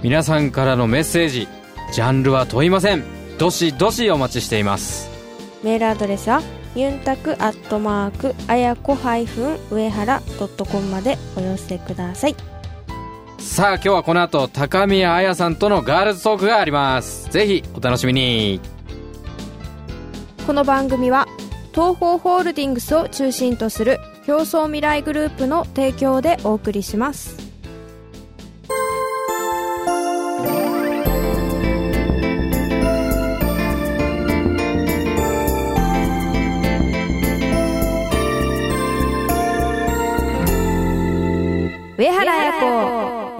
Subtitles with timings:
[0.02, 1.48] 皆さんからのメッセージ
[1.92, 3.04] ジャンルは問いません。
[3.38, 5.10] どしどしお待ちしています。
[5.62, 6.42] メールアドレスは
[6.74, 12.36] ユンタクアットマークあやこ上原ドットコムまでお寄せください
[13.42, 17.28] さあ今日はこの後高宮彩さんとのガールズトークがあります。
[17.28, 18.60] ぜひお楽しみに。
[20.46, 21.26] この番組は
[21.72, 27.41] 東方ホールディングスを中心とする競争未来グループの提供でお送りします。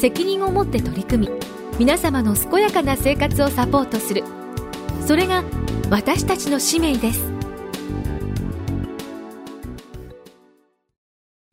[0.00, 1.34] 責任を持って取り組み
[1.78, 4.24] 皆様の健やかな生活をサポートする。
[5.06, 5.44] それが
[5.90, 7.20] 私たちの使命です。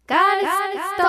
[0.06, 1.03] ガールスト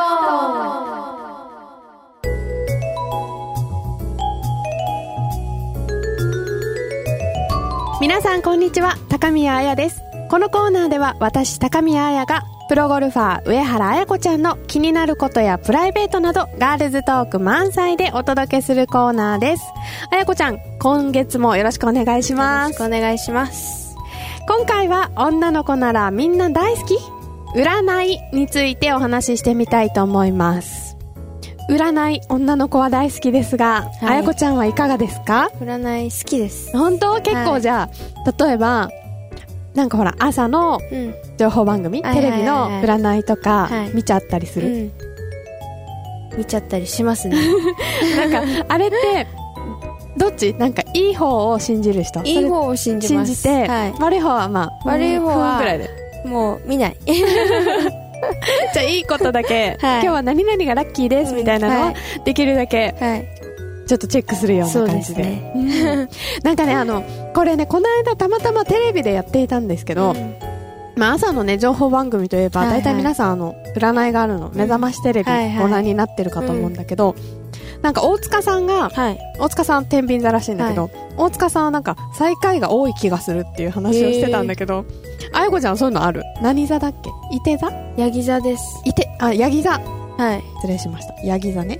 [8.01, 8.97] 皆さんこんにちは。
[9.09, 10.08] 高宮彩です。
[10.31, 19.65] このコーナーでは私高宮彩がプロゴルファー上原彩子ちゃんの気になることやプライベートなどガールズトーク満載でお届けするコーナーです。
[20.11, 22.77] 彩子ちゃん今月もよろしくお願いしよろします。
[22.77, 23.97] くお願いします
[24.47, 26.99] 今回は女の子ならみんな大好き。
[27.57, 30.99] 占いについてお話ししてみたいと思います。
[31.71, 34.05] 占い女の子は大好きですが、い。
[34.05, 35.51] 彩子ちゃんはいかがですか？
[35.59, 36.71] 占い好きです。
[36.77, 37.15] 本当？
[37.23, 38.91] 結はい構じゃあ、例えば
[39.79, 41.15] なんかほら朝のうん。
[41.37, 43.95] 情報番組、はいテレビの占いとかはい。
[43.95, 44.93] 見ちゃったりする、うん。
[46.37, 47.37] 見ちゃったりしますね。
[48.19, 48.97] なんかあれって
[50.17, 50.53] どっち？
[50.55, 52.21] なんかいい方を信じる人？
[52.25, 53.35] いい方を信じます。
[53.37, 53.95] 信じて、はい。
[54.01, 55.89] 悪い方はまあ悪い方はぐらいで。
[56.25, 56.97] もう見ない。
[57.07, 60.01] じゃあいいことだけ、はい。
[60.01, 61.95] 今日は何々がラッキーですみたいなのははい。
[62.25, 63.29] できるだけはい
[63.89, 65.23] ちょっとチェックするような感じで。
[65.25, 66.09] ねうん
[66.45, 67.03] なんかねあの
[67.35, 70.35] これねこの間たまたまテレビでやっていたんですけど、うん。
[70.97, 72.81] まあ、朝のね情報番組といえば、はいはい。
[72.81, 75.63] 大体皆さんあの占いがあるの、目覚ましテレビはいはい。
[75.63, 77.15] ご覧になってるかと思うんだけど、
[77.83, 79.19] なんか大塚さんがはい。
[79.39, 84.85] 大塚さん天秤座らしいんだけど、大塚さんはなんか最下位が多い気がするっていう話をしてたんだけど、
[85.33, 86.25] あやこちゃんそういうのある？
[86.43, 87.11] 何座だっけ？
[87.37, 87.71] いて座？
[87.97, 88.83] ヤギ座です。
[88.85, 89.79] いてあヤギ座。
[90.19, 90.43] はい。
[90.57, 91.15] 失礼しました。
[91.25, 91.79] ヤギ座ね、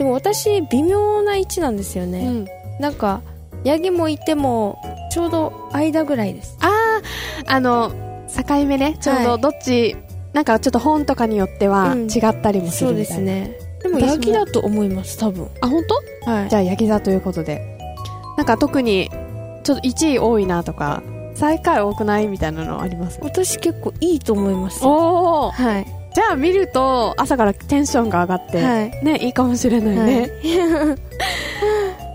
[0.00, 2.46] でも私微妙な位置なんですよね、うん、
[2.80, 3.20] なんか
[3.64, 4.80] ヤギもいても
[5.12, 6.56] ちょうど間ぐらいです。
[6.62, 7.02] あ
[7.46, 7.92] ああの
[8.34, 9.24] 境目ねちょうはい。
[9.26, 9.94] どどっち、
[10.32, 12.02] なんかちょっと本とかによってはうん。
[12.04, 13.58] 違ったりもすそうるみたいな、ですね。
[13.82, 15.50] でもヤギだと思います多分。
[15.60, 15.84] あ本
[16.24, 16.30] 当？
[16.30, 16.48] はい。
[16.48, 17.60] じゃあヤギ座ということで。
[18.38, 19.10] なんか特に
[19.64, 21.02] ちょっと1位多いなとか
[21.34, 23.18] 最下位多くないみたいなのあります？
[23.20, 29.04] 私結構いいと思いますおおはいじゃあ見ると朝からテンションが上がって、はい。
[29.04, 30.30] ねいいかもしれないね、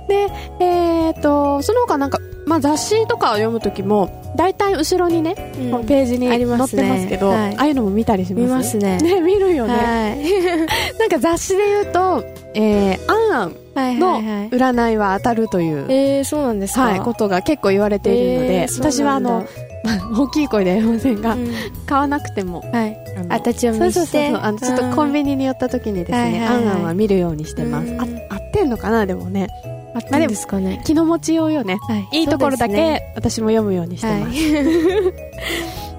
[0.07, 0.27] で
[0.59, 5.71] えっ、とその他なんか、まあ、雑誌とかを読む時も大体後ろにね、うん。
[5.71, 7.55] このページにあ載ってりますけどはい。
[7.57, 8.43] ああいうのも見たりします？
[8.45, 8.97] 見ますね。
[8.97, 10.19] ね見るよね、はい。
[10.99, 14.49] なんか雑誌で言うと「えー、あんあんはいのはいはい。
[14.49, 16.81] 占いは当たる」という、えー、そうなんですか？
[16.83, 19.43] はい、ことが結構言われているので、えー私はあの、まあ、
[20.17, 21.51] 大きい声では言えませんが、うん。
[21.85, 22.97] 買わなくてもはい。
[23.17, 28.01] あのあ立ち読そうそうそうあのちょっとコンビニに寄った時にですね、あんあんは見るようにしてます、うん。
[28.01, 29.47] あ合ってんのかなでもね。
[29.93, 30.81] あったんですかね。
[30.83, 31.77] 気の持ちようよね。
[31.87, 32.07] はい。
[32.19, 34.33] いいところだけ、私も読むようにしてます、はい。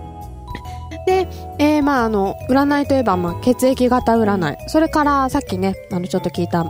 [1.06, 1.28] で、
[1.58, 6.66] えーまああの占いといえば、まあ、血液型占い、それからさっきねあのちょっと聞いた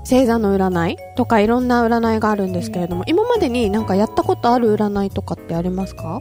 [0.00, 6.20] 星座の占いとかいろんな占いがあるんですけれども、今までになんかやったことある占いとかってありますか？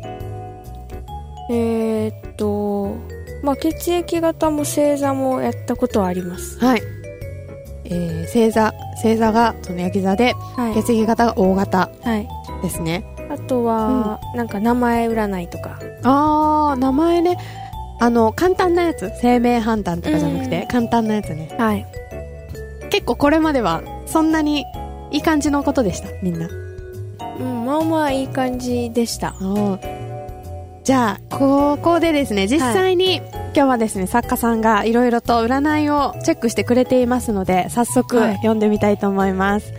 [1.50, 2.96] えーっと
[3.44, 6.82] まあ血液型も星座もやったことはありますはい。
[7.86, 12.28] えー、星座、星座がそのヤギ座で、はい血液型が O 型はい
[12.62, 13.06] ですね。
[13.30, 17.38] あとは、なんか名前占いとかあー、名前ね。
[18.00, 19.12] あの、簡単なやつ。
[19.22, 21.50] 生命判断とかじゃなくて、うん簡単なやつね。
[21.58, 21.86] はい
[22.90, 24.66] 結構これまでは、そんなに
[25.12, 26.48] いい感じのことでした、みんな。
[27.40, 29.36] うんまあまあいい感じでした。
[30.84, 33.18] じゃあ、ここでですね、実際に、
[33.56, 38.36] 今日はですね、作家さんがいろいろと占いをチェックしてくれていますので、早速はい。
[38.38, 39.74] 読んでみたいと思います。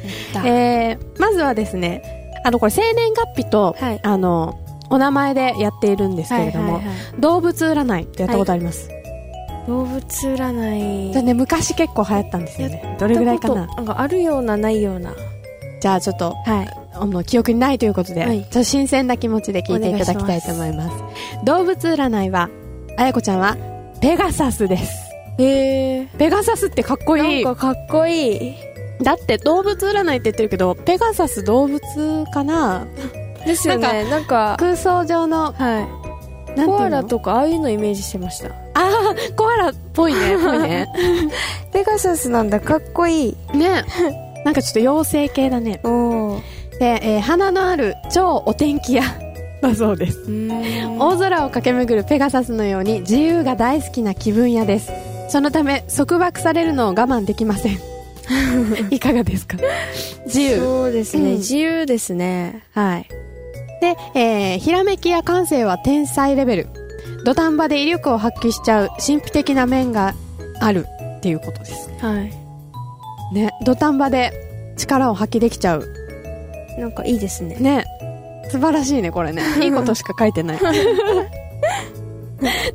[0.44, 2.02] えー、まずはですね、
[2.44, 4.00] あの、これ生年月日と、はい。
[4.02, 4.58] あの、
[4.90, 7.20] お名前でやっているんですけれども、はいはいはい。
[7.20, 8.90] 動物占いってやったことあります？
[9.68, 11.12] 動物占い。
[11.12, 12.96] それね、昔結構流行ったんですよね。
[12.98, 13.66] どれぐらいかな？
[13.66, 15.12] なんかあるようなないような。
[15.80, 16.74] じゃあちょっと、はい。
[16.94, 18.40] あの、記憶にないということで、はい。
[18.40, 21.44] ちょっと新鮮な気持ちで聞いていただきたいと思います。
[21.44, 22.48] 動物占いは、
[22.96, 23.56] あやこちゃんは、
[24.00, 24.92] ペガサスです。
[25.38, 26.06] へえ。
[26.18, 27.44] ペガサスってかっこいい。
[27.44, 28.54] なんかかっこいい。
[29.02, 31.80] だって動物占いって言ってるけど、ペガサス動物
[32.32, 32.86] かな？
[33.46, 34.10] ですよね。
[34.10, 35.97] なんか空想上の、はい
[36.66, 40.88] コアラとかああいうのイメージしてましたああ、コアラっぽいね、ぽいね。
[41.72, 43.84] ペガサスなんだかっこいいね。
[44.44, 45.80] なんかちょっと妖精系だね。
[45.84, 45.88] お
[46.36, 46.40] お
[46.78, 49.02] で、えー花のある超お天気屋
[49.60, 50.18] だそうです。
[50.28, 54.92] うん大空を駆け巡るペガサスのように自由が大好きな気分屋です。
[55.30, 57.78] そのため、束縛されるのを我慢できません。
[58.90, 59.56] いかがですか？
[60.26, 60.58] 自由。
[60.58, 63.06] そうですね、うん自由ですねはい
[63.80, 66.66] で、えーひらめきや感性は天才レベル。
[67.24, 70.14] 土壇場で威力を発揮しちゃう神秘的な面が
[70.60, 70.86] ある
[71.18, 71.90] っていうことです。
[72.00, 72.32] はい
[73.34, 74.32] ね、土壇場で
[74.76, 75.84] 力を発揮できちゃう。
[76.78, 77.84] なんかいいですねね。
[78.50, 79.42] 素晴らしいね、これね。
[79.62, 80.58] いいことしか書いてない。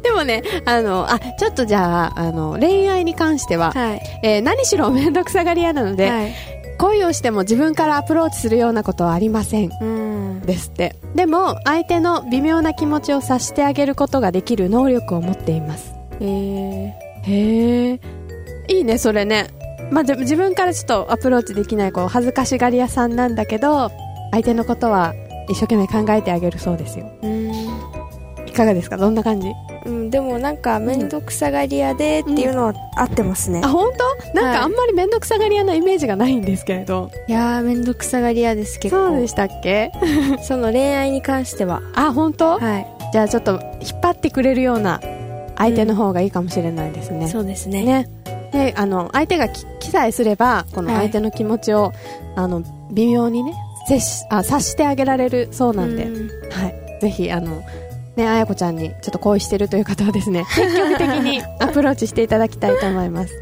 [0.03, 6.33] でもね、あの、あ、ちょっとじゃあ、あの、恋愛に関しては、はいえー何しろめんどくさがり屋なので、はい
[6.79, 9.69] 恋をしても自分からアプローチするようなことはありません。
[9.79, 10.12] うん
[10.45, 10.95] ですって。
[11.15, 15.93] でも、相手の微妙な気持ちを察してあげることができる能力を持っています。
[16.19, 16.91] えー、
[17.23, 17.99] へえ。
[18.67, 19.47] いいね、それね。
[19.91, 23.91] まあ、じ自分からちょっとアプローチできない、こう、恥ずかしがり屋さんなんだけど、
[24.31, 25.13] 相手のことは
[25.49, 27.11] 一生懸命考えてあげるそうですよ。
[27.21, 27.51] うん
[28.47, 28.97] いかがですか？
[28.97, 29.51] どんな感じ？
[29.85, 33.91] うん、でもなんか面倒くさがり屋でっていうのは合ってますね、あ、本
[34.23, 34.33] 当？
[34.33, 34.57] なんはい。
[34.57, 37.11] かあんまりめんどくさがり屋なイメージがないんですけれど。
[37.27, 39.09] いやー面倒くさがり屋です結構。
[39.09, 39.91] そうでしたっけ？
[40.43, 41.81] その恋愛に関しては。
[41.95, 42.57] あ、本当？
[42.59, 42.87] はい。
[43.11, 43.51] じゃあちょっと
[43.81, 44.99] 引っ張ってくれるような
[45.57, 47.27] 相手の方がいいかもしれないですね。
[47.27, 47.83] そうですね。
[47.83, 48.09] ね。
[48.51, 50.97] で、あの、相手がき記載すれば、このはい。
[51.01, 51.91] 相手の気持ちを、
[52.35, 53.53] あの、微妙にね、
[53.87, 56.29] 接し、あ、察してあげられるそうなんで、うん。
[56.51, 56.99] はい。
[57.01, 57.61] ぜひ、あの、
[58.15, 63.33] ね、あやこちゃんにちょっと恋してるという方はですね、 積極的にアプローチしていただきたいと思います。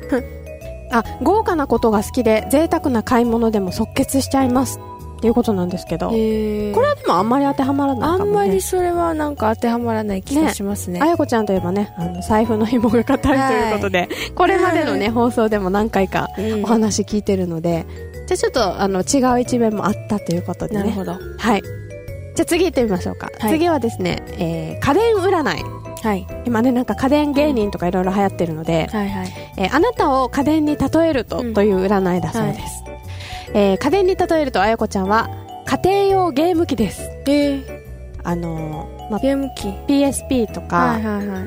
[0.91, 4.79] あ、豪華なことが好きで、贅沢な買い物でも即決しちゃいます。
[5.17, 8.31] っていうことなんですけど、これはでもあんまり当てはまらないあかも、ね。
[8.31, 17.85] んまりそれはなんか当てはまらない気がしますねあやこちゃんといえばね、あの、財布の紐が硬いということで、 これまでのね、放送でも何回かうんお話聞いてるので、
[18.25, 20.79] じゃあちょっと、あの、違う一面もあったということでね。
[20.79, 21.61] なるほどはい。
[22.35, 23.29] じゃあ次行ってみましょうか。
[23.39, 23.51] はい。
[23.51, 25.63] 次はですね、えー、家電占い。
[26.03, 26.27] はい。
[26.45, 29.27] 今ね、なんか家電芸人とかいろいろ流行ってるので、はいはい。
[29.57, 31.53] えーあなたを家電に例えると、うん。
[31.53, 32.83] という占いだそうです。
[33.53, 35.29] えー家電に例えると、あやこちゃんは、
[35.65, 37.09] 家庭用ゲーム機です。
[37.27, 37.83] え
[38.23, 39.67] あのーまあ、ゲーム機。
[39.87, 41.43] PSP とか、はいはいはい。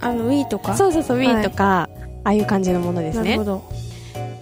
[0.00, 0.76] あの Wii とか？
[0.76, 1.88] そうそうそう、はい Wii とか、
[2.24, 3.30] ああいう感じのものですね。
[3.30, 3.44] なるほ。
[3.44, 3.62] ど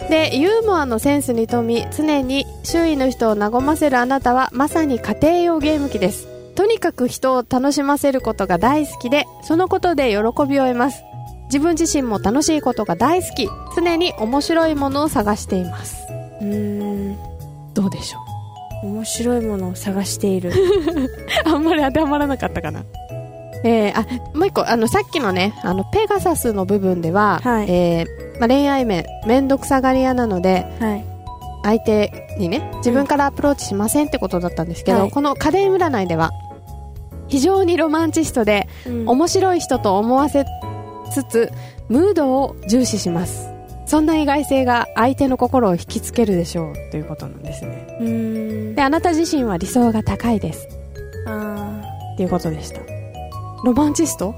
[0.09, 6.27] で、ユーモアのセンスに富み、常に周囲の人を和ませるあなたは、まさに家庭用ゲーム機です。
[6.55, 11.03] とにかく人を楽しませることが大好きで、そのことで喜びを得ます。
[11.45, 16.07] 自分自身も楽しいことが大好き、常に面白いものを探しています。
[16.41, 17.17] うーん
[17.73, 18.19] どうでしょ
[18.83, 20.53] 面白いものを探しているう
[21.49, 22.83] あんまり当てはまらなかったかな。
[23.63, 31.05] えー、あ、もう一個、あの、さっきのね、あの、ペガサスの部分では、はいえーまあ、恋愛面、めんどくさがり屋なので、はい。
[31.63, 35.11] 相手にね自分からアプローチしませんってことだったんですけど、はい。
[35.11, 36.31] この家電占いでは
[37.27, 39.09] 非常にロマンチストでうん。
[39.09, 40.45] 面白い人と思わせ
[41.11, 41.51] つつ
[41.89, 43.49] ムードを重視します。
[43.85, 48.73] そんな意外性が相手の心を引きつけるでしょうということなんですね。
[48.75, 50.69] であなた自身は理想が高いです。
[51.25, 51.81] あ
[52.13, 52.79] っていうことでした。
[53.65, 54.35] ロマンチスト？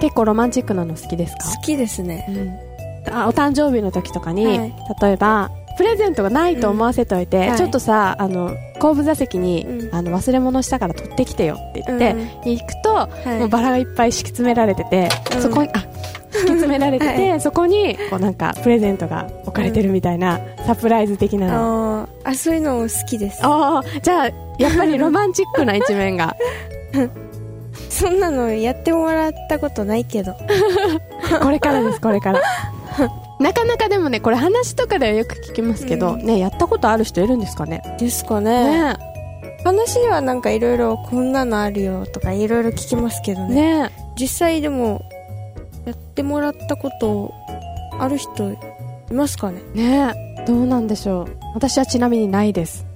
[0.00, 1.44] 結構ロマンチックなの好きですか？
[1.48, 2.60] ー好きですね。
[3.10, 4.74] あお誕生日の時とかに、はい。
[5.02, 7.48] 例えばプレゼントがないと思わせておいて、うん。
[7.50, 7.58] はい。
[7.58, 9.94] ちょっとさあの後部座席に、うん。
[9.94, 12.52] あの忘れ物したから取ってきてよって言って、うん。
[12.52, 13.38] 行くと、はい。
[13.38, 15.42] もうバラがいっぱい敷き詰められてて、うん。
[15.42, 15.78] そこにあ
[16.30, 22.08] 敷き詰められてて、そこにこうなんかプレゼントが置かれてるみたいな、サプライズ的なの。
[22.24, 23.40] あそういうのも好きです。
[23.42, 24.26] ああじゃあ
[24.58, 26.36] やっぱりロマンチックな一面が
[27.98, 30.34] そんなのやってもらったことないけど。
[31.42, 32.40] これからですこれから。
[33.40, 36.24] なかなかでもねこれ話とかではよく聞きますけど、うん。
[36.24, 37.82] ねやったことある人いるんですかね？
[37.98, 38.90] ですかね。
[38.90, 38.96] ね。
[39.64, 43.82] 話はなんかいろいろこんなのあるよとかいろいろ聞きますけどね。
[43.82, 43.90] ね。
[44.18, 45.02] 実際でも
[45.84, 47.32] やってもらったこと
[47.98, 48.56] ある人い
[49.12, 49.60] ますかね？
[49.74, 50.44] ね。
[50.46, 51.26] どうなんでしょう。
[51.54, 52.86] 私はちなみにないです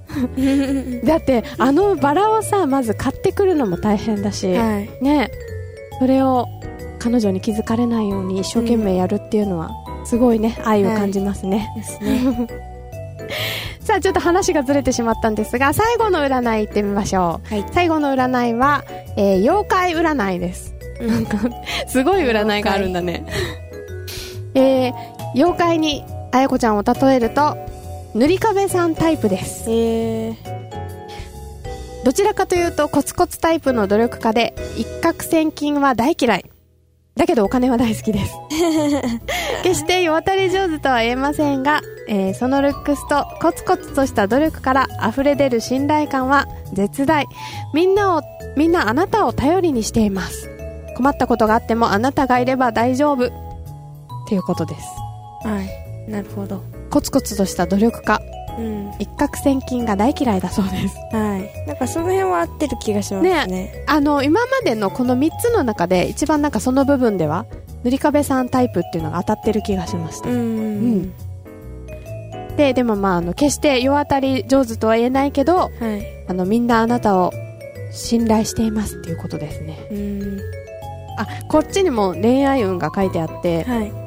[1.03, 4.89] だってあのバラをさまず買ってくるのも大変だし、はい。
[5.03, 5.31] ね
[5.99, 6.47] それを
[6.99, 9.71] 彼女に気づかれないように一生懸命やるっていうのは、
[10.05, 12.47] すごいね愛を感じますね、ですね。
[13.81, 17.65] さあちょっと話がずれてしまったんですが最後の占い行ってみましょう、はい。
[17.73, 18.85] 最後の占いは、
[19.17, 20.73] えー妖怪占いです。
[21.01, 21.37] なんか
[21.87, 23.25] すごい占いがあるんだね。
[24.55, 24.93] えー、
[25.35, 27.57] 妖怪にあやこちゃんを例えると
[28.15, 29.65] 塗り壁さんタイプです。
[29.71, 30.35] えー、
[32.05, 36.45] どちらかというとコツコツタイプの努力家で一攫千金は大嫌い。
[37.15, 38.33] だけどお金は大好きです。
[39.63, 47.25] 決して世渡り上手とは言えませんが、えーそのルックスとコツコツとした努力から溢れ出る信頼感は絶大。
[47.73, 48.21] みんなを
[48.55, 50.51] みんなあなたを頼りにしています。
[50.95, 53.25] 困ったことがあってもあなたがいれば大丈夫。
[53.25, 53.29] っ
[54.27, 54.87] ていうことです。
[55.47, 56.11] はい。
[56.11, 56.61] なるほど
[56.93, 58.21] コツコツとした努力家。
[58.59, 58.91] うん。
[58.99, 60.95] 一攫千金が大嫌いだそうです。
[61.11, 61.67] はい。
[61.67, 63.83] なんかその辺は合ってる気がしますね。
[63.87, 67.47] あの今までのこの3つの中で一番なんかその部分では
[67.83, 70.35] 塗り壁さんタイプっていうのが当たってる気がしました、うん。
[70.37, 71.13] うん。
[72.57, 76.25] ででもまああの決して世当たり上手とは言えないけどはい。
[76.27, 77.33] あのみんなあなたを
[77.91, 79.87] 信頼していますっていうことですね。
[79.91, 80.39] うん。
[81.17, 84.02] あこっちにも恋愛運が書いてあってはい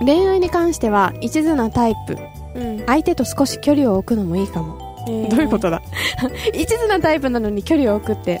[0.00, 2.18] 恋愛に関しては一途なタイプ。
[2.54, 2.86] うん。
[2.86, 5.80] 相手と少し距離を置くのもいいかも、どういうことだ？
[6.54, 8.40] 一途なタイプなのに距離を置くって。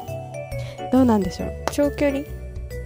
[0.92, 1.52] どうなんでしょう？
[1.70, 2.20] 長距離？
[2.20, 2.24] っ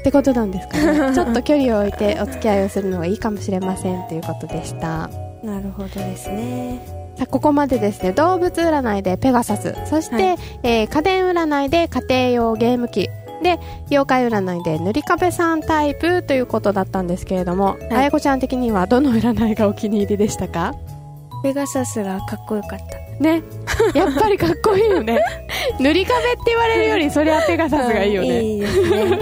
[0.04, 1.14] てことなんですかね。
[1.14, 5.10] ちょっと距離を置いてお付き合いをするのがいいかもしれませんということでした。
[5.42, 6.80] なるほどですね。
[7.16, 8.12] さあここまでですね。
[8.12, 9.74] 動物占いでペガサス。
[9.86, 10.36] そして、はい。
[10.62, 13.08] えー家電占いで家庭用ゲーム機
[13.46, 13.60] で
[13.90, 20.74] 妖怪占いで塗り壁さんタイプということだったんですけれども、あやこちゃん的にはどの占いがお気に入りでしたか？
[21.44, 23.22] ペガサスがかっこよかった。
[23.22, 23.42] ね。
[23.94, 25.22] やっぱりかっこいいよね。
[25.78, 28.56] 塗り壁って言われるよりそりゃペガサスがいいよね、い。
[28.58, 28.90] いですね。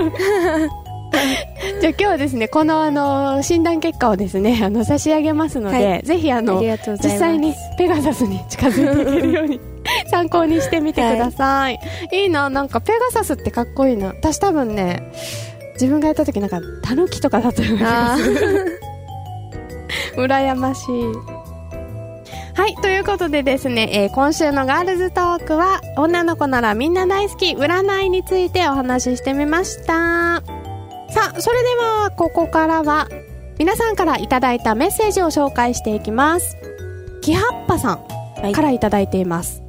[1.80, 6.02] じゃあ今日はですねこのあの診断結果をですねあの差し上げますので、はい。
[6.02, 6.78] ぜひあの実
[7.10, 9.60] 際にペガサスに近づいていけるように
[10.10, 11.78] 参考にしてみてください、
[12.12, 14.08] い、いななんかペガサスってかっこいいな。
[14.08, 15.12] 私多分ね
[15.74, 18.80] 自分がやった時なんかタヌキとかだったようなあ気がする
[20.16, 21.34] 羨ましい。
[22.56, 30.42] はいということでですね、えー今週のガールズトークは女の子ならみんな大好き占いについてお話ししてみました。
[31.10, 33.08] さあそれではここからは
[33.58, 36.56] 皆さんからいただいたメッセージを紹介していきます。
[37.22, 39.63] きはっぱさんからいただいています、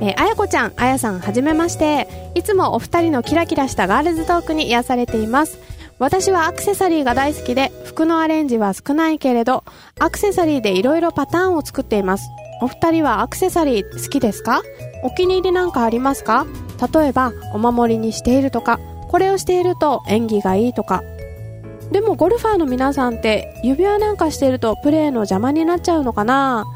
[0.00, 2.08] えーあやこちゃんあやさんはじめまして。
[2.34, 5.58] いつもお二人のキラキラしたガールズトークに癒されています。
[5.98, 9.64] 私はアクセサリーが大好きで服のアレンジは少ないけれど
[9.98, 12.28] アクセサリーでいろいろパターンを作っています。
[12.60, 14.62] お二人はアクセサリー好きですか？
[15.02, 16.46] お気に入りなんかありますか？
[16.92, 21.02] 例えばお守りにしているとかこれをしていると演技がいいとか。
[21.90, 26.66] でもゴルファーの皆さんって指輪なんかしているとプレーの邪魔になっちゃうのかな？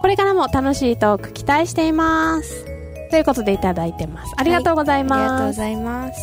[0.00, 2.64] これからも楽しいトーク期待しています。
[3.10, 4.32] ということでいただいてます。
[4.36, 6.20] ありがとうございありがとうます、ございます。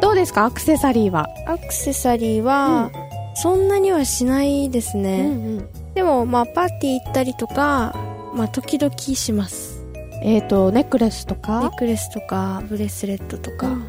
[0.00, 0.44] どうですか？
[0.44, 2.90] アクセサリーは、アクセサリーは、
[3.34, 7.94] そんなにはしないですね、うんでもまあパーティー行ったりとか
[8.34, 9.84] まあ時々します。
[10.22, 13.86] えっ、とネックレスとネかックレスとかブレスレットとか、うん。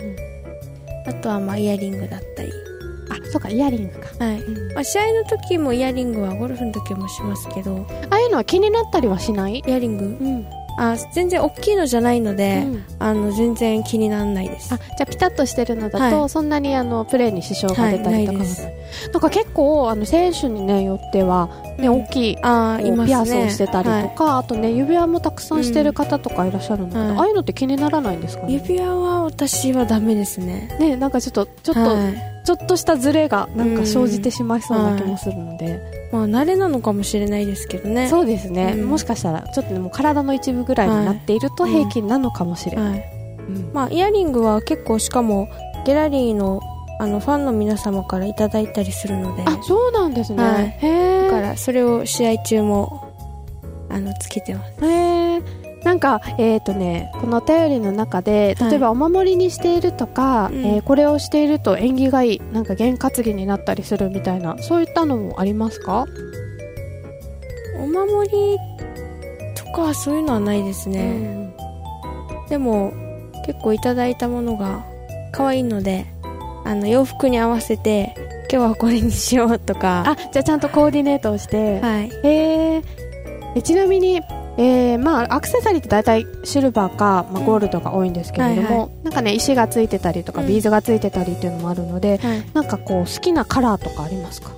[1.08, 2.51] あとはまあイヤリングだったり
[3.12, 4.25] あそうかイヤリングか。
[4.25, 4.39] はい、
[4.74, 7.86] まあ、試合の時もイヤリングはゴルフの時もしますけど。
[8.10, 9.60] ああいうのは気になったりはしない？
[9.60, 10.06] イヤリング。
[10.06, 10.46] うん。
[10.80, 12.84] あ全然大きいのじゃないので、うん。
[12.98, 14.74] あの全然気にならないです。
[14.74, 16.30] あじゃあピタッとしてるのだと、はい。
[16.30, 22.03] そんなにあのプレーに支障が出たりとかはない,、はいなんか結構あの選手に、ね、よっては、ねうん。
[22.03, 23.06] 大きいあーいね。
[23.06, 28.63] ピアスをしてたりとか、あとね指輪もたくさんしてる方とかいらっしゃるので、はいああいうのって気にならないんですかはいね？
[28.65, 30.75] 指輪は私はダメですね。
[30.80, 38.08] ねなんかちょっとちょっと、はいちょっとしたズレがなんか生じてしまいそうな気もするので、まあ慣れなのかもしれないですけどね。
[38.10, 38.90] そうですね、うん。
[38.90, 43.06] もしかしたらちょっとねもう体の一部ぐらいになっていると平均なのかもしれない、
[43.74, 45.48] まあイヤリングは結構しかも
[45.86, 46.62] ギャラリーの
[47.00, 49.44] あのファンの皆様からいただいたりするので。
[49.46, 50.78] あそうなんですね、はい。
[50.80, 53.12] へえだからそれを試合中も
[53.90, 54.86] あのつけてます。
[54.86, 55.42] へえ
[55.84, 58.72] なんかえっ、とねこのお便りの中ではい。
[58.72, 60.66] 例えばお守りにしているとか、うん。
[60.66, 66.06] えーこれをしていると縁起がいいなんか験担ぎになったりするみたいなそういったのもありますか、
[67.78, 68.58] お守り
[69.56, 71.54] とかはそういうのはないですね、
[72.50, 72.94] でも
[73.46, 74.86] 結構いただいたものが
[75.32, 76.06] 可愛いので
[76.66, 78.14] あの洋服に合わせて
[78.52, 80.04] 今日はこれにしようとか。
[80.06, 82.12] あじゃあちゃんとコーディネートをして、はい。
[82.24, 82.82] え
[83.64, 84.22] ちなみに、
[84.58, 87.46] えーまあ、アクセサリーって大体シルバーか、まあ、うん。
[87.46, 90.48] ゴールドが多いんですけれども、はいはなんかね石がついてたりとか、うん。
[90.48, 92.43] ビーズがついてたりっていうのもあるのではい。
[92.53, 94.51] なんかこう好きなカラーとかありますか？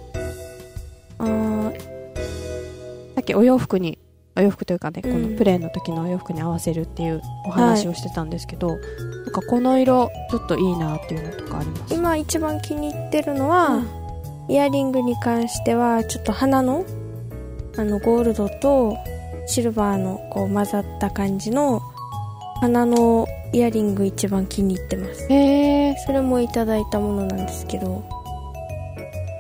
[1.20, 1.80] あー。
[3.16, 4.00] さっきお洋服に
[4.36, 5.12] お洋服というかね、うん。
[5.12, 8.80] このプレーの時のお洋服に合わせるっていうお話をしてたんですけど、なん
[9.32, 11.94] かこの色ちょっといいなっていうのとかあります？
[11.94, 13.84] 今一番気に入ってるのは、
[14.50, 16.84] イヤリングに関してはちょっと花の
[17.78, 18.98] あのゴールドと
[19.48, 21.82] シルバーのこう混ざった感じの
[22.62, 25.28] 花のイヤリング一番気に入ってます。
[25.30, 28.04] へえそれもいただいたものなんですけど。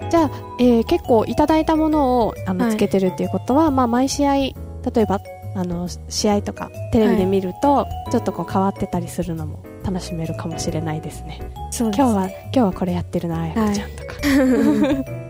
[0.10, 4.53] じゃあ、えー結構いただいたものをあのはいつけてるっていうことは、まあ、毎試合例
[4.98, 5.19] えば
[5.55, 11.39] あの試合とかテレビで見ると、ちょっとこう変わってたりするのも楽しめるかもしれないですね。
[11.72, 15.13] す今日は今日はこれやってるなあやこちゃんとか、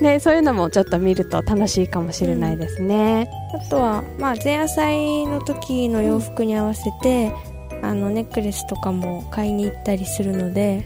[0.00, 7.32] ね、そういうのもちょっと見ると楽しいかもしれないですね、あとは、まあ、前夜祭の時の洋服に合わせて、
[7.82, 10.84] あのネックレスとかも買いに行ったりするので、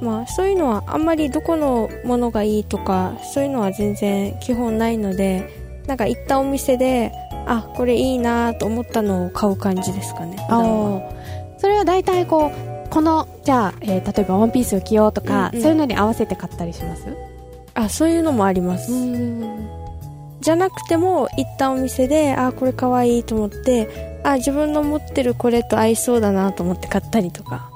[0.00, 5.48] まあ、そういうのはあんまりどこのものがいいとかそういうのは全然基本ないので
[5.86, 7.12] なんか行ったお店で
[7.46, 11.58] あこれいいなと思ったのを買う感じですかねあー。
[11.58, 15.62] それは大体こうこのじゃあ、えー例えばワンピースを着ようとか、うんうん。
[15.62, 17.06] そういうのに合わせて買ったりします？
[17.74, 18.92] あそういうのもあります、
[20.40, 27.70] じゃなくても行ったお店であこれかわいいと思ってあ自分の持ってるこれと合いそうだなと思って買ったりとか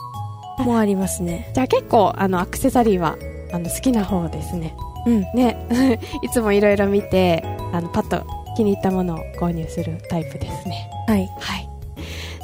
[0.59, 1.51] もありますね。
[1.55, 3.17] じゃあ結構あのアクセサリーは
[3.53, 4.75] あの好きな方ですね。
[5.07, 5.21] うん。
[5.35, 5.57] ね。
[6.23, 10.91] いつもいろいろ見てあのパッと気に入ったものを購入するタイプですね。
[11.07, 11.29] はい。
[11.39, 11.69] はい。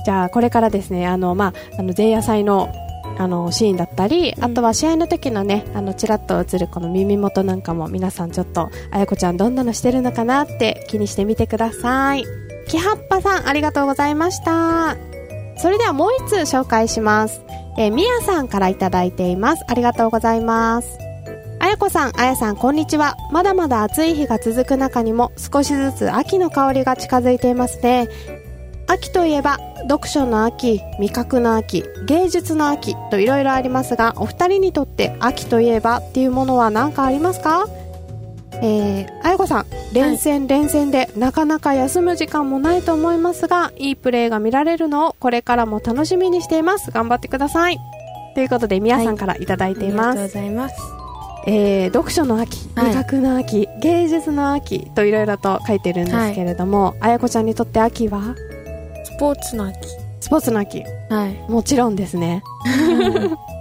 [0.04, 2.72] じゃあこれからですねあの、まあ、あの前夜祭の
[3.18, 4.44] あのシーンだったり、うん。
[4.44, 12.24] あとは試合の時のねあのちらっと映るこの耳元なんかも皆さんちょっとあやこちゃんどんなのしてるのかなって気にしてみてください。
[12.68, 14.96] きはっぱさんありがとうございました。
[15.58, 17.42] それではもう一通紹介します。
[17.78, 19.64] えーみやさんからいただいています。
[19.68, 20.98] ありがとうございます。
[21.58, 23.16] あやこさん、あやさん、こんにちは。
[23.30, 28.08] まだまだ暑い日が続く中にも少しずつ秋の香りが近づいていますね。
[28.88, 37.66] 秋といえば、読書の秋、味覚の秋、芸術の秋といろいろありますが、お二人にとって秋といえばっていうものは何かありますか？
[38.64, 46.90] えー、あやこさん、連戦連戦でなかなか休む時間もないと思いますが、いいプレーが見られるのをこれからも楽しみにしています。
[46.92, 47.78] 頑張ってください。
[48.34, 49.46] ということで、みやさんからい。
[49.46, 50.06] ただいています。
[50.10, 50.74] ありがとうございます。
[51.44, 52.86] えー読書の秋、はい。
[52.90, 58.36] 味覚の秋、芸術の秋といろいろと書いてるんですけれども、あやこちゃんにとって秋は？
[58.36, 58.51] ス
[59.22, 59.78] ポーツの秋。
[60.18, 60.82] スポーツの秋。
[61.08, 61.34] はい。
[61.48, 62.42] もちろんですね。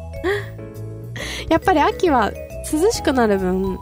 [1.49, 2.31] やっぱり秋は
[2.73, 3.77] 涼しくなる分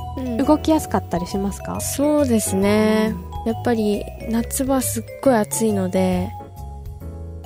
[0.45, 3.15] 動きやすかったりしますか、そうですね、
[3.45, 6.29] やっぱり夏場すっごい暑いので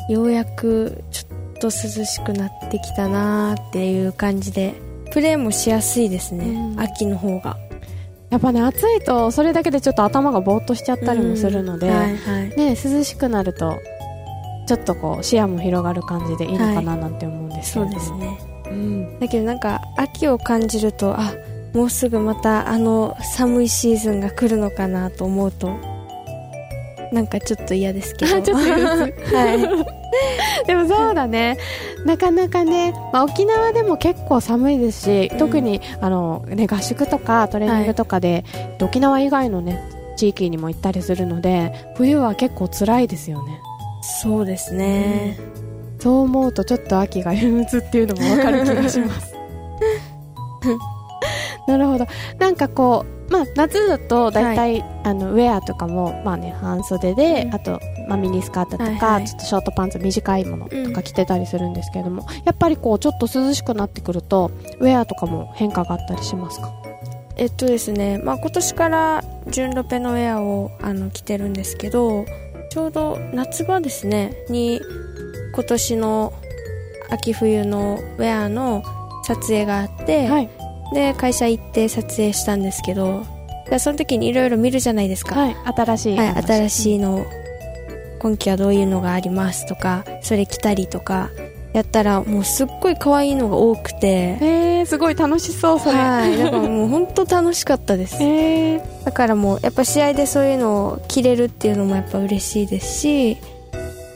[0.10, 1.72] ようやくちょっと涼
[2.06, 4.74] しくなってきたなーっていう感じで
[5.12, 6.80] プレーもしやすいですね、うん。
[6.80, 7.58] 秋の方が。
[8.30, 11.94] やっぱね暑いとそれだけでちょっと頭がぼーっとしちゃったりもするので、うん。
[11.94, 12.50] はいはい。
[12.58, 13.78] ね、涼しくなると
[14.66, 17.98] ちょっとこう視野も広がる感じでいいのかななんて思うんですけそれども。
[17.98, 18.40] うですね。
[18.66, 19.20] うん。
[19.20, 21.34] だけどなんか秋を感じるとあ
[21.74, 25.76] もうすぐまたあの寒いシーズンが来るのかなと思うと
[27.12, 28.36] なんかちょっと嫌ですけど。
[28.54, 30.04] はい。
[30.68, 31.58] でもそうだね。
[32.06, 35.38] なかなかね、まあ、沖縄でも結構寒いですし、うん。
[35.38, 38.44] 特にあの、ね、合宿とかトレーニングとかで、
[38.82, 39.82] 沖縄以外のね
[40.16, 43.60] 地域にも行ったりするので冬は結構辛いですよね
[44.22, 45.38] そうですね、
[46.00, 49.34] そう思うとちょっと秋が憂鬱っていうのもわかる気がします。
[51.68, 52.06] なるほど。
[52.38, 57.56] なんかこうまあ、夏だと大体、あのウェアとかも、まあね、半袖で、うん。
[57.56, 59.26] あと、まあ、ミニスカートとか、はいはい。
[59.26, 66.72] ちょっとショートパンツ短いものとうんか着てたりするんですけれども、やっぱりこうちょっと涼しくなってくるとウェアとかも変化があったりしますか？
[67.38, 72.26] えっとですね、まあ、今年から純ロペのウェアをあの着てるんですけど
[72.74, 74.82] ちょうど夏場ですねに
[75.54, 76.34] 今年の
[77.12, 78.84] 秋冬のウェアの
[79.28, 80.50] 撮影があって、はい、
[80.92, 83.28] で会社行って撮影したんですけど
[83.70, 87.28] でその時にいろいろ見るじゃないですか、はい、新しいはい、新いしいの
[88.18, 91.30] 今季はどういうのがありますとかそれ着たりとか
[91.74, 94.38] やったらもうすっごい可愛いのが多くて。
[94.42, 98.18] えー、すごい楽しそうそれ、はいだからもう本当楽しかったです。
[98.22, 103.38] えー、だからもうやっぱ試合でそういうのを着れるっていうのもやっぱ嬉しいですし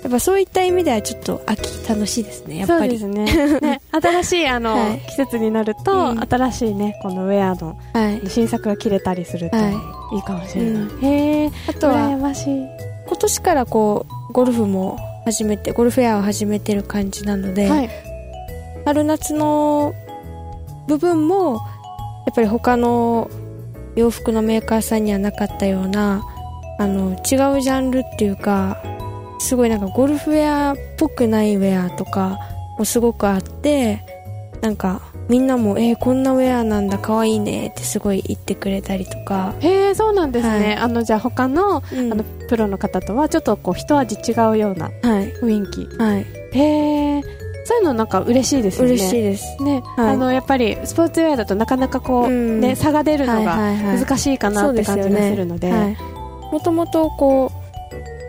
[0.04, 2.98] やっぱそういった意味ではちょっと秋楽しいですねやっぱり。
[2.98, 3.60] そうですね。
[3.60, 5.00] ね新しいあの、はい。
[5.08, 6.20] 季節になると、うん。
[6.20, 8.22] 新しいねこのウェアのはい。
[8.30, 9.70] 新作が着れたりすると、、は
[10.13, 10.17] い。
[10.17, 12.67] いかもしれない、うへえあとは羨ましい。
[13.08, 17.90] 今年からこうゴルフも始めてゴルフウェアを始めてる感じなので、はい。
[18.86, 19.94] 春夏の
[20.88, 21.56] 部分も
[22.26, 23.30] やっぱり他の
[23.98, 26.24] 洋服のメーカーさんにはなかったような
[26.80, 28.82] あの違うジャンルっていうか
[29.40, 32.40] すごいなんかゴルフウェアっぽくないウェアとか
[32.78, 34.06] もすごくあって
[34.62, 40.76] なんかみんなも「えーこんなウェアなんだかわいいね」ってすごい言ってくれたりとか、へえそうなんですね、はい。
[40.78, 42.12] あのじゃあ他の,、うん。
[42.13, 45.34] あのプロの方とはちょっとこう一味違うようなはい。
[45.34, 45.98] 雰囲気。
[45.98, 46.26] はい。
[46.54, 47.22] へえ
[47.66, 48.92] そういうのなんか嬉しいですよね。
[48.92, 49.62] 嬉しいです。
[49.62, 50.10] ね、はい。
[50.12, 52.62] あのやっぱりスポーツウェアだとなかなかこう、うん。
[52.62, 55.98] ね差が出るのが難しいかなって感じがするので,、はい、
[56.54, 57.52] もともとこ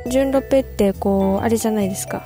[0.07, 2.25] う純ロペってこうあれじゃないですか。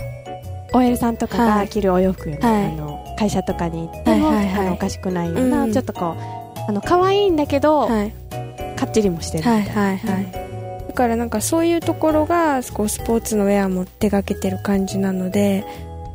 [0.72, 1.66] OL さんとかはい。
[1.66, 2.66] が着るお洋服ね、はい。
[2.66, 4.66] あの会社とかに行っても、はいはいはい。
[4.66, 5.72] あのおかしくないような、うん。
[5.72, 8.12] ちょっとこうあの可愛いんだけど、はい。
[8.76, 9.44] かっちりもしてる。
[9.44, 10.42] はいみたいなはいはい。
[10.92, 15.64] だからなんかそういうところがこうスポーツのウェアも手掛けてる感じなので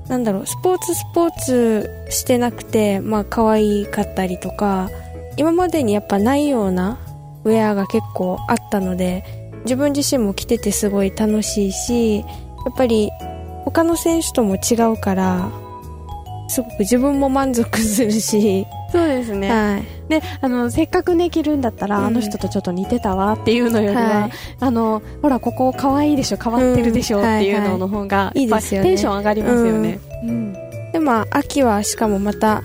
[0.07, 4.91] なんだろうスポーツスポーツしてなくてまあ可愛かったりとか
[5.35, 6.99] 今までにやっぱないような
[7.43, 12.25] ウェアが結構あったので自分自身も着ててすごい楽しいしや
[12.69, 13.09] っぱり
[13.65, 15.49] 他の選手とも違うから
[16.49, 19.83] すごく自分も満足するし、そうですね、はい。
[20.09, 22.05] であのせっかくね着るんだったら、うん。
[22.05, 24.31] あの人とちょっと似てたわっていうのよりは、はい。
[24.59, 27.23] あのほらここ可愛いでしょ変わってるでしょ、うん。
[27.23, 28.91] っていうのの方が、いはいいいですよね。
[28.91, 30.53] やっぱテンション上がりますよね、うん。
[30.93, 32.63] でまあ秋はしかもまた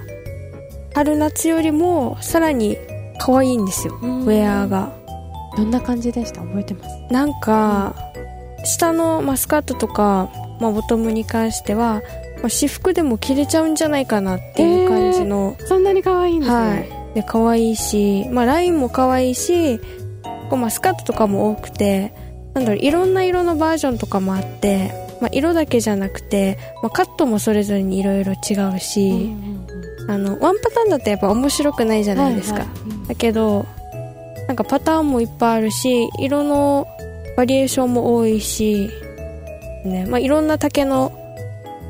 [0.94, 2.76] 春夏よりもさらに
[3.18, 4.22] 可愛いんですよ、うん。
[4.22, 4.92] ウェアが。
[5.56, 6.40] どんな感じでした？
[6.40, 7.12] 覚えてます？
[7.12, 7.94] なんか、
[8.64, 12.00] 下のマスカートとか、まあ、ボトムに関しては、
[12.42, 17.02] まあ、私服でも着れちゃうんじゃないかなっていう感じの、そんなに可愛いんですね、はい。
[17.14, 19.78] で可愛いし、まあ、ラインも可愛いし
[20.48, 22.14] こうマスカートとかも多くて
[22.54, 29.62] なんだろういろんな色のバージョンとかもあって、まあ、色だけじゃなくて、まあ、カットもそれぞれにいろいろ違うし、うんうんうん
[30.08, 33.66] あのワンパターンだとやっぱ面白くないじゃないですか、はいはいだけど
[34.48, 36.88] なんかパターンもいっぱいあるし色の
[37.36, 38.90] バリエーションも多いし、
[39.84, 41.12] ねまあ、いろんな丈の、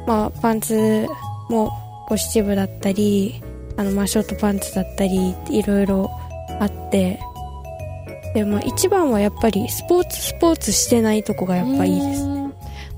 [0.07, 1.07] まあ、パンツ
[1.49, 1.71] も
[2.09, 3.43] こう七分だったり
[3.77, 6.11] あのまあショートパンツだったりいろいろ
[6.61, 7.21] あって
[8.35, 12.23] で、まあ、一番はやっぱりスポーツスポーツしてないとこがやっぱいいです。
[12.23, 12.43] うん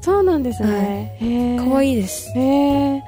[0.04, 2.30] そうなんですね、へえ可愛いいです。
[2.36, 3.02] へえ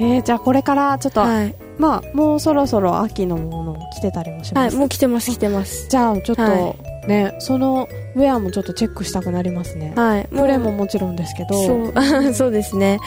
[0.00, 5.88] えー、じゃあこれからちょっと、はい、まあもうそろそろ秋のものを着てたりもしはい、ます、もう着てます着てます。
[5.90, 6.74] じゃあちょっと、は
[7.06, 10.28] ねそのウェアもちょっとチェックしたくなりますね、はい。
[10.28, 11.62] プレももちろんですけど。
[11.62, 12.34] そう。
[12.34, 12.98] そうですね。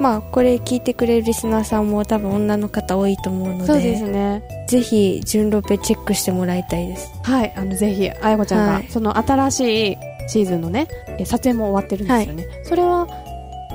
[0.00, 3.66] まあこれ聞いてくれるリスナーさんも多分女の方多いと思うので。
[3.66, 4.42] そうですね。
[4.68, 7.10] ぜひ純ロペチェックしてもらいたいです。
[7.22, 7.52] はい。
[7.56, 8.86] あのぜひあやこちゃんが、はい。
[8.88, 9.96] その新しい
[10.30, 10.86] シーズンのね
[11.18, 13.08] え撮影も終わってるんですよね、それは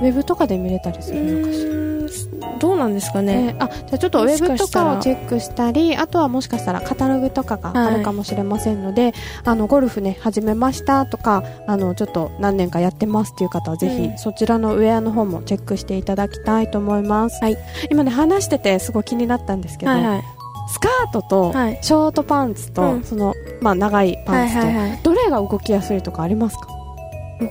[0.00, 1.86] ウェブとかで見れたりすうるのかしら？
[2.58, 3.52] どうなんですかね？
[3.52, 9.12] ね、あじゃあちょっとウェブとかをチェックしたりあとはもしかしたらカタログとかがあるかもしれませんので、
[9.44, 14.18] あのゴルフね始めましたとかあのちょっと何年かやってますっていう方はぜひ、うん。
[14.18, 17.56] そちらのウェアの方もチェックしていただきたいと思います、はい。
[17.90, 20.22] 今ね話しててすごい気になったんですけど、はいはい。
[20.68, 21.78] スカートとはい。
[21.82, 23.04] ショートパンツと、うん。
[23.04, 26.68] そのまあ長いパンツと、どれが動きやすいとかありますか？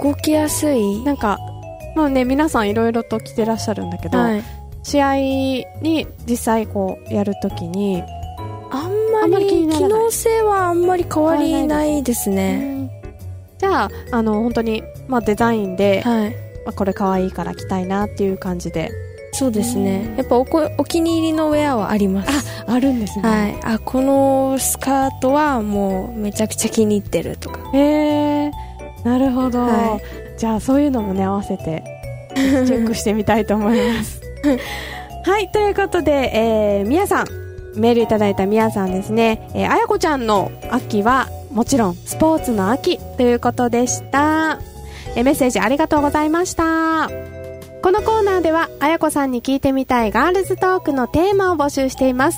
[0.01, 1.03] 動きやすい？
[1.03, 1.37] なんか
[1.95, 4.43] まあね皆さんいろいろと着てらっしゃるんだけど、はい。
[4.83, 5.15] 試合
[5.81, 8.03] に実際こうやるときに
[8.69, 13.03] あんまり機能性はあんまり変わりないですね。
[13.57, 16.29] じゃああの本当に、まあ、デザインで、はい。
[16.65, 18.91] まあ、これ可愛いから着たいなっていう感じで。
[19.31, 20.13] そうですね。
[20.17, 22.63] やっぱおこお気に入りのウェアはあります。
[22.67, 23.29] ああるんですね。
[23.29, 23.75] はい。
[23.75, 27.59] あこのスカートはもうめちゃくちゃ気に入ってるとか。
[27.73, 27.79] へ
[28.45, 28.51] え
[29.03, 29.99] なるほど、は
[30.37, 31.83] じゃあそういうのもね合わせて
[32.35, 34.21] チェックしてみたいと思います。
[35.23, 37.27] はいということで、えー、みやさん。
[37.75, 44.59] メールいただいたみやさんですね、えー、あやこちゃんの秋はもちろんスポーツの秋ということでした、
[45.13, 47.09] えーメッセージありがとうございました。
[47.81, 52.37] このコーナーではあやこさんに聞いてみたいガールズトークのテーマを募集しています。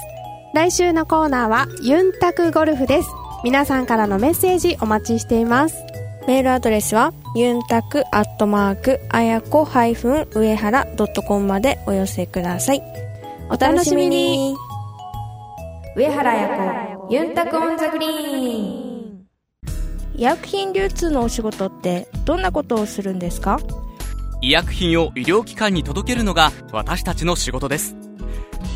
[0.56, 3.10] 来週のコーナーはユンタクゴルフです。
[3.44, 5.76] 皆さんからのメッセージお待ちしています
[6.28, 12.82] メールアドレスはユンタクアットマークあやこハイフン上原ドットコムまでお寄せください。
[13.50, 14.54] お楽しみに。
[15.96, 19.26] 上原やこユンタクオンザグリーン。
[20.16, 23.62] 医薬品流通のお仕事ってどんなことをするんですか？
[24.42, 27.96] 医薬品を医療機関に届けるのが私たちの仕事です。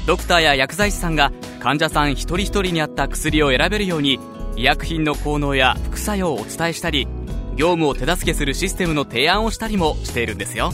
[0.07, 4.21] ドクターや薬剤師さんが患者さん一人一人に合った薬を選べるように
[4.55, 7.07] 医薬品の効能や副作用をお伝えしたり
[7.55, 10.71] 業務を手助けするシステムの提案をしたりもしているんですよ。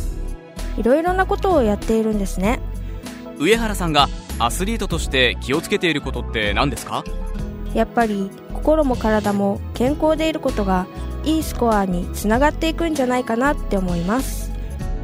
[0.77, 2.59] いろいろなことをやっているんですね。
[3.39, 4.07] 上原さんが
[4.39, 7.03] アスリートとして気をつけていることって何ですか？
[7.73, 10.87] やっぱり心も体も健康でいることが
[11.23, 14.51] いいスコアにつながっていくんじゃないかなって思います。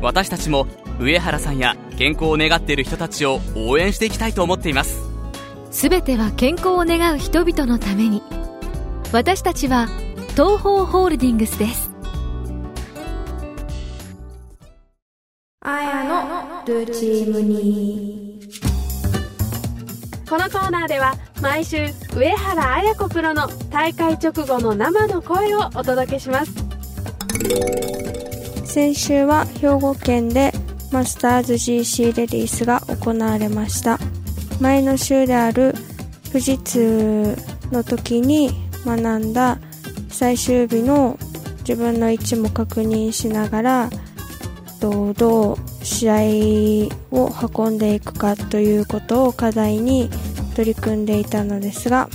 [0.01, 0.67] 私たちも
[0.99, 5.01] 上原さんや健康を願っている人たちを応援していきたいと思っています。
[5.71, 8.21] すべては健康を願う人々のために。
[9.11, 9.87] 私たちは
[10.33, 11.91] 東方ホールディングスです。
[15.61, 18.41] あやのルチームに。
[20.27, 26.51] このコーナーでは毎週上原綾子プロの大会直後の生の声をお届けします。
[28.65, 30.51] 先週は兵庫県で
[30.91, 33.99] マスターズ GC レディースが行われました。
[34.59, 35.75] 前の週である
[36.29, 37.37] 富士通
[37.71, 38.49] の時に
[38.83, 39.59] 学んだ
[40.13, 41.17] 最終日の
[41.67, 43.89] 自分の位置も確認しながら
[44.79, 46.15] どう試合
[47.11, 50.09] を運んでいくかということを課題に
[50.55, 52.09] 取り組んでいたのですが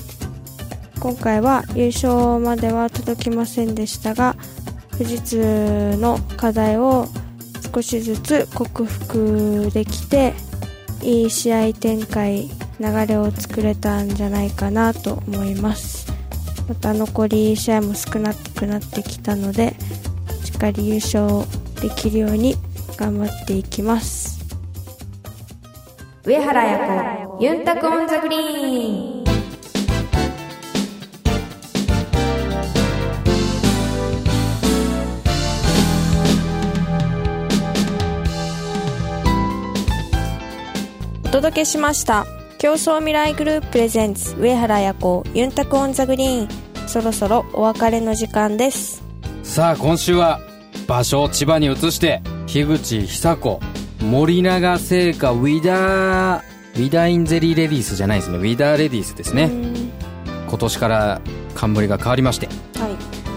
[1.00, 4.37] 今回は優勝までは届きませんでしたが
[4.92, 7.06] 富士通の課題を
[7.74, 10.34] 少しずつ克服できて
[11.02, 12.48] いい試合展開
[12.80, 15.97] 流れを作れたんじゃないかなと思います。
[16.68, 19.74] また残り試合も少なくなってきたので
[20.44, 21.26] しっかり優勝
[21.81, 22.57] できるように
[22.96, 24.38] 頑張っていきます。
[26.24, 29.18] 上原彩子ユンタクオンザグリーン。
[41.24, 42.26] お届けしました
[42.58, 46.88] 競争未来グループ presents 上原彩子ユンタク on the green。
[46.88, 49.04] そろそろお別れの時間です。
[49.44, 50.40] さあ今週は
[50.88, 53.60] 場所を千葉に移して樋口久子
[54.00, 56.42] 森永製菓ウィダー
[56.74, 58.38] ウィダーインゼリーレディースじゃないですね。
[58.38, 59.44] ウィダーレディースですね。
[59.44, 59.92] うん。
[60.48, 61.20] 今年から
[61.54, 62.56] 冠が変わりまして、はい。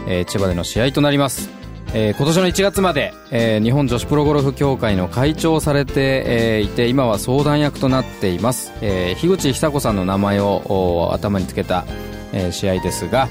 [0.08, 1.48] えー千葉での試合となります、
[1.94, 11.86] えー今年の1月まで、えー日本女子プロゴルフ協会の会長をされて、えーいて今は相談役となっています、えー樋口久子さんの名前をお頭につけた、
[12.32, 13.28] えー試合ですが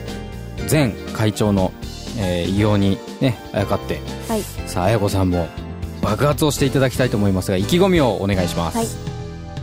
[0.70, 1.72] 前会長の、
[2.18, 4.42] えー偉業にねあやかってはい。
[4.66, 5.48] さあ綾子さんも
[6.02, 8.86] 爆発をしていただきたいと思いますが意気込みをお願いします、はい。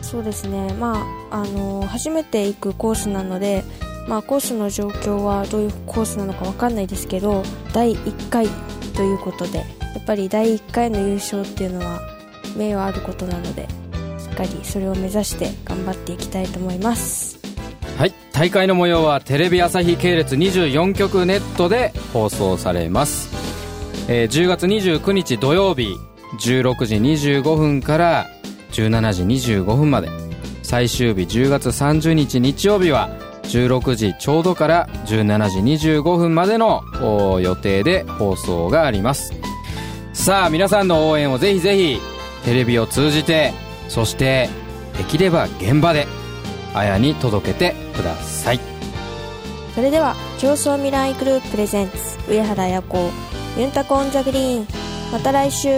[0.02, 0.74] そうですね。
[0.74, 3.64] まああの初めて行くコースなので
[4.08, 8.48] まあコースの状況はどういうコースなのかわかんないですけど第1回
[8.98, 9.64] ということでや
[10.00, 12.02] っぱり第1回の優勝っていうのは
[12.58, 13.68] 名誉あることなので
[14.18, 17.38] しっかりそれを目指して頑張っていきたいと思います。
[17.98, 23.30] はい大会の模様はテレビ朝日系列24局ネットで放送されます、
[24.08, 25.96] えー10月29日土曜日
[26.40, 28.28] 16時25分から
[28.72, 30.10] 17時25分まで。
[30.68, 33.10] 最終日10月30日日曜日は
[33.48, 39.34] 16時ちょうどから17時25分までのお予定で放送があります。
[40.14, 42.00] さあ皆さんの応援をぜひぜひ
[42.44, 43.54] テレビを通じて
[43.88, 44.50] そして
[44.98, 46.08] できれば現場で
[46.74, 48.60] あやに届けてください。
[49.76, 53.12] それでは競争未来グループプレゼンツ上原彩子
[53.58, 54.68] ユンタコオンザグリーン。
[55.12, 55.70] また来週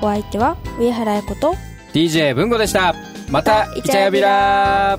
[0.00, 1.54] お相手は上原彩子と
[1.92, 2.94] DJ 文吾でした。
[3.30, 4.98] またまたイチャヤビラ